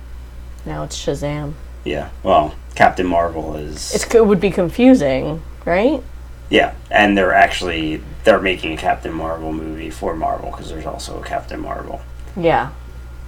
now 0.65 0.84
it's 0.84 0.98
Shazam. 0.98 1.53
Yeah. 1.85 2.09
Well, 2.23 2.55
Captain 2.75 3.05
Marvel 3.07 3.55
is. 3.55 3.93
It's, 3.95 4.13
it 4.13 4.25
would 4.25 4.41
be 4.41 4.51
confusing, 4.51 5.41
right? 5.65 6.01
yeah, 6.49 6.75
and 6.91 7.17
they're 7.17 7.33
actually 7.33 8.01
they're 8.23 8.41
making 8.41 8.73
a 8.73 8.77
Captain 8.77 9.13
Marvel 9.13 9.51
movie 9.53 9.89
for 9.89 10.15
Marvel 10.15 10.51
because 10.51 10.69
there's 10.69 10.85
also 10.85 11.19
a 11.21 11.25
Captain 11.25 11.59
Marvel 11.59 12.01
Yeah, 12.35 12.71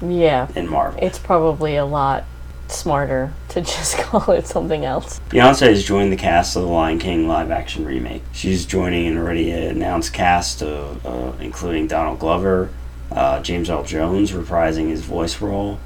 yeah. 0.01 0.47
in 0.55 0.67
Marvel. 0.69 0.99
It's 1.01 1.17
probably 1.19 1.75
a 1.77 1.85
lot 1.85 2.25
smarter 2.67 3.33
to 3.49 3.61
just 3.75 3.97
call 3.97 4.31
it 4.31 4.45
something 4.45 4.85
else. 4.85 5.19
Beyonce 5.29 5.67
has 5.67 5.83
joined 5.83 6.11
the 6.11 6.17
cast 6.17 6.55
of 6.55 6.63
the 6.63 6.67
Lion 6.67 6.99
King 6.99 7.27
live 7.27 7.49
action 7.51 7.85
remake. 7.85 8.23
She's 8.33 8.65
joining 8.65 9.07
an 9.07 9.17
already 9.17 9.51
announced 9.51 10.13
cast 10.13 10.61
of, 10.61 11.05
uh, 11.05 11.31
including 11.41 11.87
Donald 11.87 12.19
Glover, 12.19 12.69
uh, 13.11 13.41
James 13.41 13.69
Earl 13.69 13.83
Jones 13.83 14.31
reprising 14.31 14.89
his 14.89 15.01
voice 15.03 15.41
role, 15.41 15.79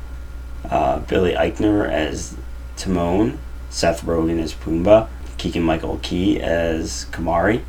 uh, 0.70 1.00
Billy 1.00 1.34
Eichner 1.34 1.90
as 1.90 2.36
Timon, 2.82 3.38
Seth 3.70 4.04
Rogen 4.04 4.40
as 4.40 4.56
Pumbaa, 4.56 5.08
Keegan 5.38 5.62
Michael 5.62 6.00
Key 6.02 6.42
as 6.42 7.06
Kamari. 7.12 7.62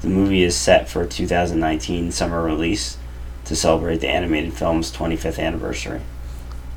The 0.00 0.08
movie 0.08 0.42
is 0.42 0.56
set 0.56 0.88
for 0.88 1.02
a 1.02 1.06
2019 1.06 2.10
summer 2.10 2.42
release 2.42 2.96
to 3.44 3.54
celebrate 3.54 3.98
the 3.98 4.08
animated 4.08 4.54
film's 4.54 4.90
25th 4.90 5.38
anniversary. 5.38 6.00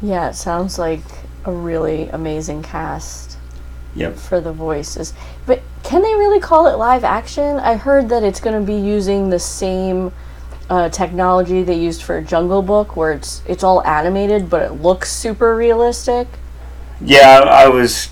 Yeah, 0.01 0.29
it 0.29 0.35
sounds 0.35 0.77
like 0.77 0.99
a 1.45 1.51
really 1.51 2.09
amazing 2.09 2.61
cast 2.61 3.37
Yep. 3.95 4.17
for 4.17 4.41
the 4.41 4.51
voices. 4.51 5.13
But 5.45 5.61
can 5.83 6.01
they 6.01 6.13
really 6.15 6.41
call 6.41 6.67
it 6.67 6.77
live 6.77 7.05
action? 7.05 7.57
I 7.57 7.77
heard 7.77 8.09
that 8.09 8.21
it's 8.21 8.41
going 8.41 8.59
to 8.59 8.65
be 8.65 8.77
using 8.77 9.29
the 9.29 9.39
same 9.39 10.11
uh, 10.69 10.89
technology 10.89 11.63
they 11.63 11.79
used 11.79 12.03
for 12.03 12.21
Jungle 12.21 12.61
Book, 12.61 12.97
where 12.97 13.13
it's 13.13 13.41
it's 13.47 13.63
all 13.63 13.81
animated, 13.83 14.49
but 14.49 14.61
it 14.61 14.73
looks 14.81 15.09
super 15.09 15.55
realistic. 15.55 16.27
Yeah, 17.01 17.41
I, 17.47 17.69
was 17.69 18.09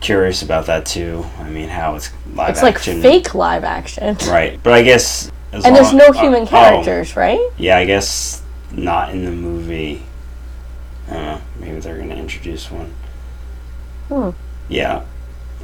curious 0.00 0.42
about 0.42 0.66
that 0.66 0.86
too. 0.86 1.24
I 1.38 1.50
mean, 1.50 1.68
how 1.68 1.96
it's 1.96 2.10
live 2.34 2.56
action. 2.56 2.68
It's 2.68 2.86
like 2.86 3.02
fake 3.02 3.34
live 3.34 3.64
action. 3.64 4.16
Right, 4.28 4.60
but 4.62 4.72
I 4.72 4.82
guess. 4.82 5.30
As 5.52 5.64
And 5.64 5.74
there's 5.74 5.92
no 5.92 6.06
uh, 6.06 6.12
human 6.12 6.42
oh, 6.42 6.46
characters, 6.46 7.16
right? 7.16 7.40
yeah, 7.58 7.76
I 7.76 7.84
guess 7.84 8.42
not 8.70 9.10
in 9.10 9.24
the 9.24 9.32
movie. 9.32 10.02
I 11.08 11.12
don't 11.12 11.24
know. 11.24 11.40
Maybe 11.58 11.80
they're 11.80 11.98
gonna 11.98 12.14
introduce 12.14 12.70
one. 12.70 12.92
Hmm. 14.08 14.30
Yeah, 14.68 15.04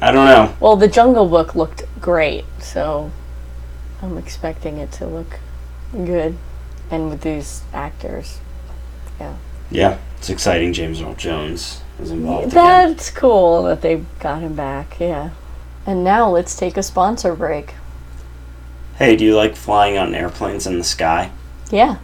I 0.01 0.11
don't 0.11 0.25
know. 0.25 0.55
Well, 0.59 0.75
the 0.75 0.89
Jungle 0.89 1.27
Book 1.27 1.55
looked 1.55 1.83
great, 2.01 2.45
so 2.59 3.11
I'm 4.01 4.17
expecting 4.17 4.77
it 4.77 4.91
to 4.93 5.07
look 5.07 5.39
good. 5.93 6.37
And 6.91 7.09
with 7.09 7.21
these 7.21 7.63
actors, 7.73 8.39
Yeah. 9.19 9.35
Yeah, 9.69 9.97
it's 10.17 10.29
exciting. 10.29 10.71
James 10.71 11.01
Earl 11.01 11.15
Jones 11.15 11.81
is 11.99 12.11
involved 12.11 12.47
again. 12.47 12.55
that's 12.55 13.09
cool 13.11 13.63
that 13.63 13.81
they 13.81 14.03
got 14.19 14.41
him 14.41 14.55
back. 14.55 14.99
Yeah. 14.99 15.31
And 15.85 16.03
now 16.03 16.29
let's 16.29 16.55
take 16.55 16.77
a 16.77 16.83
sponsor 16.83 17.35
break. 17.35 17.73
Hey, 18.97 19.15
do 19.15 19.23
you 19.23 19.35
like 19.35 19.55
flying 19.55 19.97
on 19.97 20.15
airplanes 20.15 20.67
in 20.67 20.77
the 20.77 20.83
sky? 20.83 21.31
Yeah. 21.71 21.97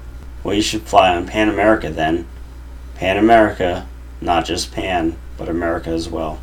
Well, 0.43 0.55
you 0.55 0.61
should 0.61 0.83
fly 0.83 1.15
on 1.15 1.27
Pan 1.27 1.49
America 1.49 1.89
then. 1.89 2.27
Pan 2.95 3.17
America, 3.17 3.87
not 4.21 4.45
just 4.45 4.71
Pan, 4.71 5.17
but 5.37 5.49
America 5.49 5.89
as 5.89 6.09
well. 6.09 6.39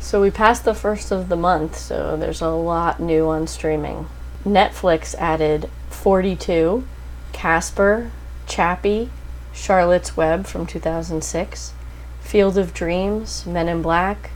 So 0.00 0.20
we 0.20 0.30
passed 0.30 0.64
the 0.64 0.74
first 0.74 1.10
of 1.10 1.28
the 1.28 1.36
month, 1.36 1.76
so 1.76 2.16
there's 2.16 2.40
a 2.40 2.50
lot 2.50 3.00
new 3.00 3.28
on 3.28 3.46
streaming. 3.46 4.06
Netflix 4.44 5.14
added 5.16 5.70
42, 5.90 6.84
Casper, 7.32 8.10
Chappie, 8.46 9.10
Charlotte's 9.54 10.16
Web 10.16 10.46
from 10.46 10.66
2006, 10.66 11.72
Field 12.20 12.58
of 12.58 12.74
Dreams, 12.74 13.44
Men 13.46 13.68
in 13.68 13.82
Black, 13.82 14.30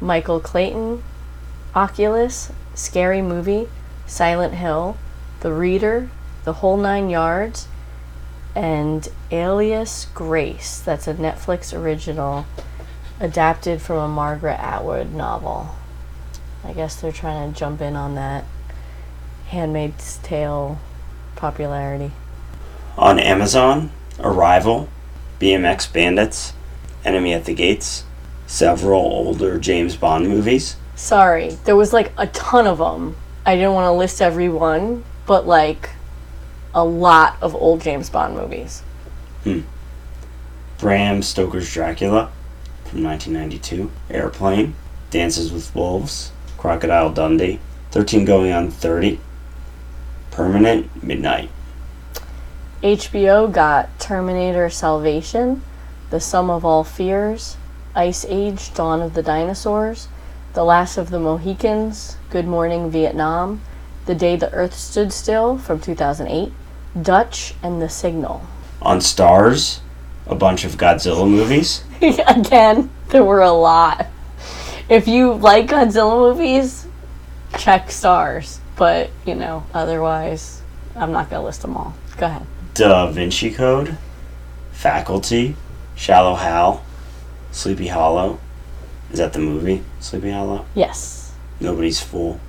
Michael 0.00 0.40
Clayton, 0.40 1.02
Oculus, 1.74 2.52
Scary 2.74 3.22
Movie, 3.22 3.68
Silent 4.06 4.54
Hill, 4.54 4.96
The 5.40 5.52
Reader, 5.52 6.08
The 6.44 6.54
Whole 6.54 6.76
Nine 6.76 7.10
Yards, 7.10 7.68
and 8.54 9.08
Alias 9.30 10.06
Grace. 10.14 10.80
That's 10.80 11.06
a 11.06 11.14
Netflix 11.14 11.76
original 11.76 12.46
adapted 13.20 13.82
from 13.82 13.98
a 13.98 14.08
Margaret 14.08 14.58
Atwood 14.58 15.12
novel. 15.12 15.76
I 16.64 16.72
guess 16.72 17.00
they're 17.00 17.12
trying 17.12 17.52
to 17.52 17.58
jump 17.58 17.80
in 17.80 17.96
on 17.96 18.14
that 18.14 18.44
Handmaid's 19.48 20.18
Tale 20.18 20.78
popularity. 21.36 22.12
On 22.96 23.18
Amazon, 23.18 23.90
Arrival, 24.22 24.88
BMX 25.38 25.92
Bandits, 25.92 26.52
Enemy 27.04 27.32
at 27.32 27.44
the 27.44 27.54
Gates, 27.54 28.04
several 28.46 29.00
older 29.00 29.58
James 29.58 29.96
Bond 29.96 30.28
movies. 30.28 30.76
Sorry, 30.94 31.50
there 31.64 31.76
was 31.76 31.92
like 31.92 32.12
a 32.18 32.26
ton 32.28 32.66
of 32.66 32.78
them. 32.78 33.16
I 33.46 33.56
didn't 33.56 33.74
want 33.74 33.86
to 33.86 33.92
list 33.92 34.20
every 34.20 34.48
one, 34.48 35.04
but 35.26 35.46
like 35.46 35.90
a 36.74 36.84
lot 36.84 37.36
of 37.40 37.54
old 37.54 37.80
James 37.80 38.10
Bond 38.10 38.34
movies. 38.34 38.82
Hmm. 39.44 39.60
Bram 40.78 41.22
Stoker's 41.22 41.72
Dracula 41.72 42.30
from 42.84 43.02
1992, 43.04 43.90
Airplane, 44.10 44.74
Dances 45.10 45.52
with 45.52 45.74
Wolves, 45.74 46.32
Crocodile 46.58 47.12
Dundee, 47.12 47.60
13 47.90 48.24
Going 48.24 48.52
on 48.52 48.70
30, 48.70 49.20
Permanent 50.30 51.02
Midnight. 51.02 51.50
HBO 52.82 53.52
got 53.52 54.00
Terminator 54.00 54.70
Salvation, 54.70 55.62
The 56.08 56.18
Sum 56.18 56.48
of 56.48 56.64
All 56.64 56.82
Fears, 56.82 57.58
Ice 57.94 58.24
Age 58.26 58.72
Dawn 58.72 59.02
of 59.02 59.12
the 59.12 59.22
Dinosaurs, 59.22 60.08
The 60.54 60.64
Last 60.64 60.96
of 60.96 61.10
the 61.10 61.18
Mohicans, 61.18 62.16
Good 62.30 62.46
Morning 62.46 62.90
Vietnam, 62.90 63.60
The 64.06 64.14
Day 64.14 64.34
the 64.36 64.50
Earth 64.54 64.72
Stood 64.72 65.12
Still 65.12 65.58
from 65.58 65.78
2008, 65.78 66.54
Dutch, 67.02 67.54
and 67.62 67.82
The 67.82 67.90
Signal. 67.90 68.46
On 68.80 68.98
Starz, 69.00 69.80
a 70.26 70.34
bunch 70.34 70.64
of 70.64 70.78
Godzilla 70.78 71.28
movies. 71.28 71.84
Again, 72.00 72.88
there 73.08 73.24
were 73.24 73.42
a 73.42 73.52
lot. 73.52 74.06
If 74.88 75.06
you 75.06 75.34
like 75.34 75.66
Godzilla 75.66 76.16
movies, 76.16 76.86
check 77.58 77.88
Starz. 77.88 78.58
But, 78.76 79.10
you 79.26 79.34
know, 79.34 79.66
otherwise, 79.74 80.62
I'm 80.96 81.12
not 81.12 81.28
going 81.28 81.40
to 81.40 81.44
list 81.44 81.60
them 81.60 81.76
all. 81.76 81.94
Go 82.16 82.24
ahead. 82.24 82.46
Da 82.80 83.10
Vinci 83.10 83.50
Code, 83.50 83.98
Faculty, 84.72 85.54
Shallow 85.96 86.34
Hal, 86.34 86.82
Sleepy 87.50 87.88
Hollow. 87.88 88.40
Is 89.12 89.18
that 89.18 89.34
the 89.34 89.38
movie? 89.38 89.84
Sleepy 89.98 90.30
Hollow? 90.30 90.64
Yes. 90.74 91.34
Nobody's 91.60 92.00
Fool. 92.00 92.40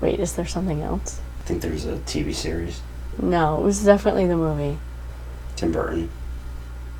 Wait, 0.00 0.18
is 0.18 0.32
there 0.32 0.46
something 0.46 0.80
else? 0.80 1.20
I 1.40 1.42
think 1.42 1.60
there's 1.60 1.84
a 1.84 1.96
TV 1.98 2.34
series. 2.34 2.80
No, 3.20 3.58
it 3.58 3.64
was 3.64 3.84
definitely 3.84 4.26
the 4.26 4.38
movie. 4.38 4.78
Tim 5.56 5.72
Burton. 5.72 6.08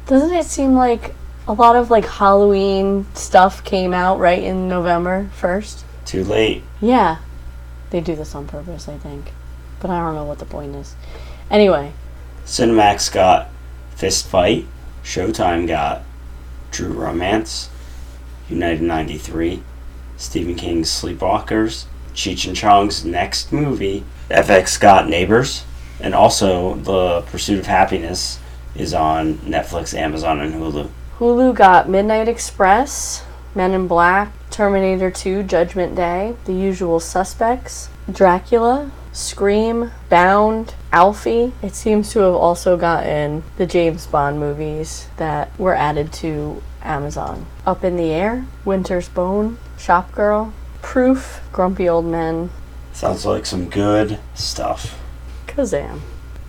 Doesn't 0.06 0.34
it 0.34 0.44
seem 0.44 0.74
like 0.74 1.14
a 1.48 1.54
lot 1.54 1.76
of 1.76 1.90
like 1.90 2.04
Halloween 2.04 3.06
stuff 3.14 3.64
came 3.64 3.94
out 3.94 4.18
right 4.18 4.42
in 4.42 4.68
November 4.68 5.30
1st? 5.40 5.82
Too 6.04 6.24
late. 6.24 6.62
Yeah. 6.82 7.20
They 7.88 8.02
do 8.02 8.14
this 8.14 8.34
on 8.34 8.46
purpose, 8.46 8.86
I 8.86 8.98
think. 8.98 9.32
But 9.80 9.88
I 9.88 9.98
don't 10.00 10.14
know 10.14 10.24
what 10.24 10.40
the 10.40 10.44
point 10.44 10.76
is. 10.76 10.94
Anyway, 11.50 11.94
Cinemax 12.46 13.12
got 13.12 13.48
Fist 13.96 14.26
Fight. 14.28 14.66
Showtime 15.02 15.66
got 15.66 16.02
True 16.70 16.92
Romance. 16.92 17.68
United 18.48 18.82
93. 18.82 19.62
Stephen 20.16 20.54
King's 20.54 20.88
Sleepwalkers. 20.88 21.86
Cheech 22.14 22.46
and 22.46 22.56
Chong's 22.56 23.04
next 23.04 23.52
movie. 23.52 24.04
FX 24.30 24.80
got 24.80 25.08
Neighbors. 25.08 25.64
And 26.00 26.14
also, 26.14 26.74
The 26.76 27.22
Pursuit 27.22 27.58
of 27.58 27.66
Happiness 27.66 28.38
is 28.74 28.94
on 28.94 29.34
Netflix, 29.38 29.92
Amazon, 29.92 30.40
and 30.40 30.54
Hulu. 30.54 30.88
Hulu 31.18 31.54
got 31.54 31.88
Midnight 31.88 32.28
Express, 32.28 33.24
Men 33.54 33.72
in 33.72 33.88
Black, 33.88 34.32
Terminator 34.50 35.10
2, 35.10 35.42
Judgment 35.42 35.96
Day, 35.96 36.36
The 36.44 36.52
Usual 36.52 37.00
Suspects, 37.00 37.88
Dracula, 38.10 38.90
Scream, 39.16 39.92
Bound, 40.10 40.74
Alfie. 40.92 41.54
It 41.62 41.74
seems 41.74 42.12
to 42.12 42.18
have 42.18 42.34
also 42.34 42.76
gotten 42.76 43.44
the 43.56 43.64
James 43.64 44.06
Bond 44.06 44.38
movies 44.38 45.08
that 45.16 45.58
were 45.58 45.74
added 45.74 46.12
to 46.20 46.62
Amazon. 46.82 47.46
Up 47.64 47.82
in 47.82 47.96
the 47.96 48.10
Air, 48.10 48.44
Winter's 48.66 49.08
Bone, 49.08 49.56
Shop 49.78 50.12
Girl, 50.12 50.52
Proof, 50.82 51.40
Grumpy 51.50 51.88
Old 51.88 52.04
Men, 52.04 52.50
Sounds 52.92 53.24
like 53.24 53.46
some 53.46 53.70
good 53.70 54.18
stuff. 54.34 54.98
Kazam. 55.46 56.00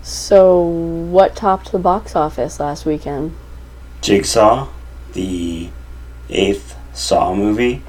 So, 0.02 0.62
what 0.62 1.38
topped 1.38 1.72
the 1.72 1.80
box 1.80 2.18
office 2.18 2.60
last 2.60 2.86
weekend? 2.86 3.34
Jigsaw, 4.02 4.68
the 5.14 5.70
eighth 6.30 6.76
Saw 6.94 7.34
movie. 7.34 7.82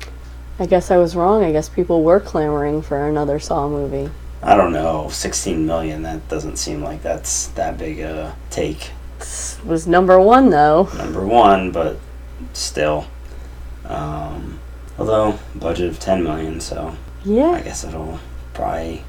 I 0.60 0.66
guess 0.66 0.92
I 0.92 0.98
was 0.98 1.16
wrong. 1.16 1.42
I 1.42 1.50
guess 1.50 1.68
people 1.68 2.04
were 2.04 2.20
clamoring 2.20 2.82
for 2.82 3.08
another 3.08 3.40
Saw 3.40 3.68
movie. 3.68 4.10
I 4.42 4.54
don't 4.54 4.72
know, 4.72 5.08
16 5.08 5.66
million. 5.66 6.02
That 6.02 6.28
doesn't 6.28 6.56
seem 6.56 6.82
like 6.82 7.02
that's 7.02 7.48
that 7.48 7.76
big 7.78 7.98
a 8.00 8.36
take. 8.50 8.92
was 9.64 9.86
number 9.86 10.20
one 10.20 10.50
though. 10.50 10.88
Number 10.96 11.26
one, 11.26 11.72
but 11.72 11.98
still. 12.52 13.06
Um, 13.84 14.60
although 14.98 15.38
budget 15.54 15.88
of 15.90 15.98
10 15.98 16.22
million, 16.22 16.60
so 16.60 16.96
Yeah. 17.24 17.50
I 17.50 17.62
guess 17.62 17.84
it'll 17.84 18.20
probably 18.54 19.02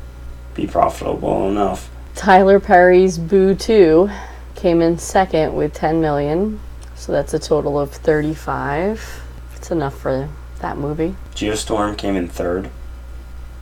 be 0.55 0.65
profitable 0.67 1.47
enough. 1.49 1.89
Tyler 2.15 2.59
Perry's 2.59 3.17
Boo 3.17 3.53
2 3.55 4.09
came 4.55 4.81
in 4.81 4.97
second 4.97 5.55
with 5.55 5.73
10 5.73 6.01
million. 6.01 6.59
So 6.95 7.11
that's 7.11 7.33
a 7.33 7.39
total 7.39 7.79
of 7.79 7.91
35. 7.91 9.21
It's 9.55 9.71
enough 9.71 9.97
for 9.97 10.27
that 10.59 10.77
movie. 10.77 11.15
Geostorm 11.33 11.97
came 11.97 12.15
in 12.15 12.27
third 12.27 12.69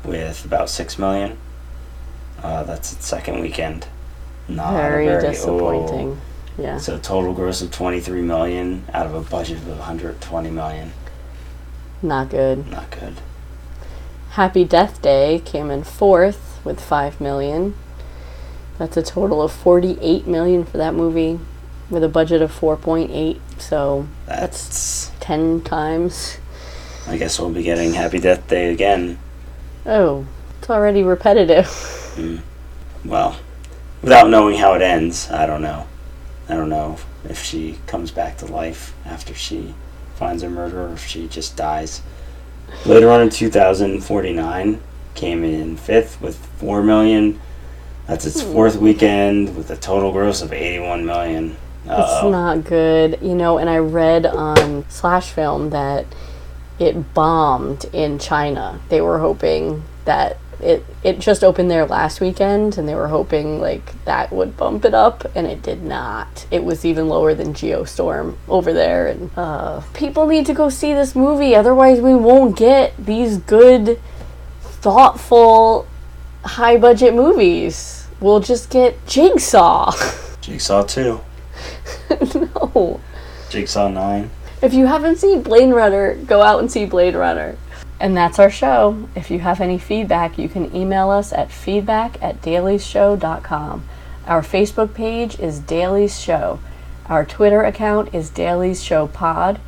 with 0.04 0.44
about 0.46 0.70
6 0.70 0.98
million. 0.98 1.38
Uh, 2.42 2.64
that's 2.64 2.94
its 2.94 3.06
second 3.06 3.40
weekend. 3.42 3.88
Not 4.48 4.74
very, 4.74 5.06
very 5.08 5.22
disappointing. 5.22 6.20
oh. 6.20 6.62
Yeah. 6.62 6.78
So 6.80 6.98
total 6.98 7.34
gross 7.34 7.62
of 7.62 7.72
23 7.72 8.22
million 8.22 8.86
out 8.94 9.06
of 9.06 9.14
a 9.14 9.22
budget 9.22 9.58
of 9.58 9.68
120 9.68 10.50
million. 10.50 10.92
Not 12.02 12.30
good. 12.30 12.68
Not 12.70 12.90
good. 12.92 13.16
Happy 14.32 14.64
Death 14.64 15.02
Day 15.02 15.42
came 15.46 15.70
in 15.70 15.84
fourth 15.84 16.60
with 16.64 16.80
5 16.82 17.22
million. 17.22 17.76
That's 18.78 18.98
a 18.98 19.04
total 19.04 19.42
of 19.42 19.52
48 19.52 20.28
million 20.28 20.64
for 20.64 20.78
that 20.78 20.94
movie 20.94 21.40
with 21.90 22.04
a 22.04 22.10
budget 22.10 22.42
of 22.42 22.52
4.8. 22.52 23.40
So 23.60 24.08
That's. 24.26 25.12
10 25.20 25.62
times. 25.62 26.38
I 27.08 27.18
guess 27.18 27.40
we'll 27.40 27.50
be 27.52 27.64
getting 27.64 27.94
Happy 27.94 28.20
Death 28.20 28.48
Day 28.48 28.72
again. 28.72 29.18
Oh, 29.86 30.26
it's 30.60 30.70
already 30.70 31.04
repetitive. 31.04 31.68
Hmm. 32.18 32.38
Well, 33.06 33.40
without 34.02 34.30
knowing 34.30 34.58
how 34.58 34.74
it 34.74 34.82
ends, 34.82 35.30
I 35.30 35.46
don't 35.46 35.62
know. 35.62 35.88
I 36.50 36.56
don't 36.56 36.70
know 36.70 36.98
if 37.24 37.44
she 37.44 37.78
comes 37.86 38.10
back 38.10 38.38
to 38.38 38.46
life 38.46 38.96
after 39.06 39.34
she 39.34 39.76
finds 40.16 40.42
her 40.42 40.50
murderer, 40.50 40.90
or 40.90 40.94
if 40.94 41.06
she 41.06 41.28
just 41.28 41.56
dies. 41.56 42.02
Blade 42.84 43.04
Runner 43.04 43.30
2049 43.30 44.82
came 45.14 45.44
in 45.44 45.78
fifth 45.78 46.20
with 46.20 46.38
four 46.58 46.82
million. 46.82 47.40
That's 48.08 48.26
its 48.26 48.42
hmm. 48.42 48.52
fourth 48.52 48.78
weekend 48.78 49.56
with 49.56 49.70
a 49.70 49.78
total 49.78 50.12
gross 50.12 50.42
of 50.42 50.54
81 50.54 51.06
million. 51.06 51.56
It's 51.84 51.94
Uh-oh. 51.94 52.32
not 52.32 52.64
good, 52.64 53.20
you 53.22 53.36
know. 53.36 53.60
And 53.60 53.70
I 53.70 53.78
read 53.78 54.26
on 54.26 54.86
Slash 54.90 55.30
Film 55.32 55.70
that 55.70 56.06
it 56.80 57.14
bombed 57.14 57.86
in 57.94 58.20
China. 58.20 58.80
They 58.90 59.02
were 59.02 59.20
hoping 59.20 59.84
that 60.06 60.38
it 60.60 60.86
it 61.04 61.20
just 61.20 61.44
opened 61.44 61.70
there 61.70 61.86
last 61.86 62.20
weekend, 62.20 62.78
and 62.78 62.88
they 62.88 62.96
were 62.96 63.08
hoping 63.08 63.62
like 63.62 64.04
that 64.06 64.32
would 64.32 64.58
bump 64.58 64.86
it 64.86 64.94
up, 64.94 65.26
and 65.36 65.46
it 65.48 65.62
did 65.62 65.84
not. 65.84 66.46
It 66.50 66.64
was 66.64 66.84
even 66.84 67.08
lower 67.08 67.34
than 67.34 67.54
Geostorm 67.54 68.38
over 68.48 68.74
there, 68.74 69.08
and 69.08 69.32
uh, 69.38 69.82
people 69.94 70.26
need 70.28 70.46
to 70.48 70.54
go 70.54 70.70
see 70.70 70.94
this 70.94 71.16
movie. 71.16 71.56
Otherwise, 71.56 72.02
we 72.02 72.16
won't 72.16 72.58
get 72.58 72.94
these 72.98 73.38
good, 73.38 74.00
thoughtful, 74.62 75.88
high 76.44 76.78
budget 76.78 77.14
movies. 77.14 78.08
We'll 78.20 78.40
just 78.40 78.70
get 78.72 79.06
Jigsaw. 79.06 79.94
Jigsaw 80.42 80.84
2. 80.84 81.22
no. 82.36 83.00
Jigsaw 83.50 83.90
9. 83.90 84.30
If 84.62 84.74
you 84.74 84.88
haven't 84.88 85.18
seen 85.18 85.44
Blade 85.44 85.72
Runner, 85.72 86.16
go 86.16 86.42
out 86.42 86.60
and 86.60 86.72
see 86.72 86.86
Blade 86.86 87.14
Runner. 87.14 87.58
And 88.00 88.16
that's 88.16 88.40
our 88.40 88.52
show. 88.52 89.10
If 89.16 89.32
you 89.32 89.40
have 89.40 89.60
any 89.60 89.80
feedback, 89.80 90.38
you 90.38 90.48
can 90.48 90.74
email 90.76 91.10
us 91.10 91.34
at 91.34 91.52
feedback 91.52 92.22
at 92.22 92.42
dailieshow.com. 92.42 93.84
Our 94.28 94.42
Facebook 94.42 94.94
page 94.94 95.40
is 95.40 95.60
Dailies 95.60 96.20
Show. 96.20 96.60
Our 97.08 97.26
Twitter 97.26 97.64
account 97.64 98.14
is 98.14 98.30
Dailies 98.30 98.84
Show 98.84 99.08
Pod. 99.08 99.60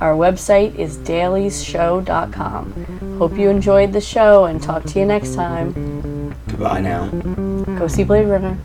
Our 0.00 0.14
website 0.14 0.74
is 0.76 0.98
dailyshow.com. 0.98 3.16
Hope 3.18 3.38
you 3.38 3.48
enjoyed 3.48 3.92
the 3.92 4.00
show 4.00 4.44
and 4.44 4.62
talk 4.62 4.84
to 4.84 4.98
you 4.98 5.06
next 5.06 5.34
time. 5.34 6.34
Goodbye 6.48 6.80
now. 6.80 7.08
Go 7.78 7.88
see 7.88 8.04
Blade 8.04 8.26
Runner. 8.26 8.58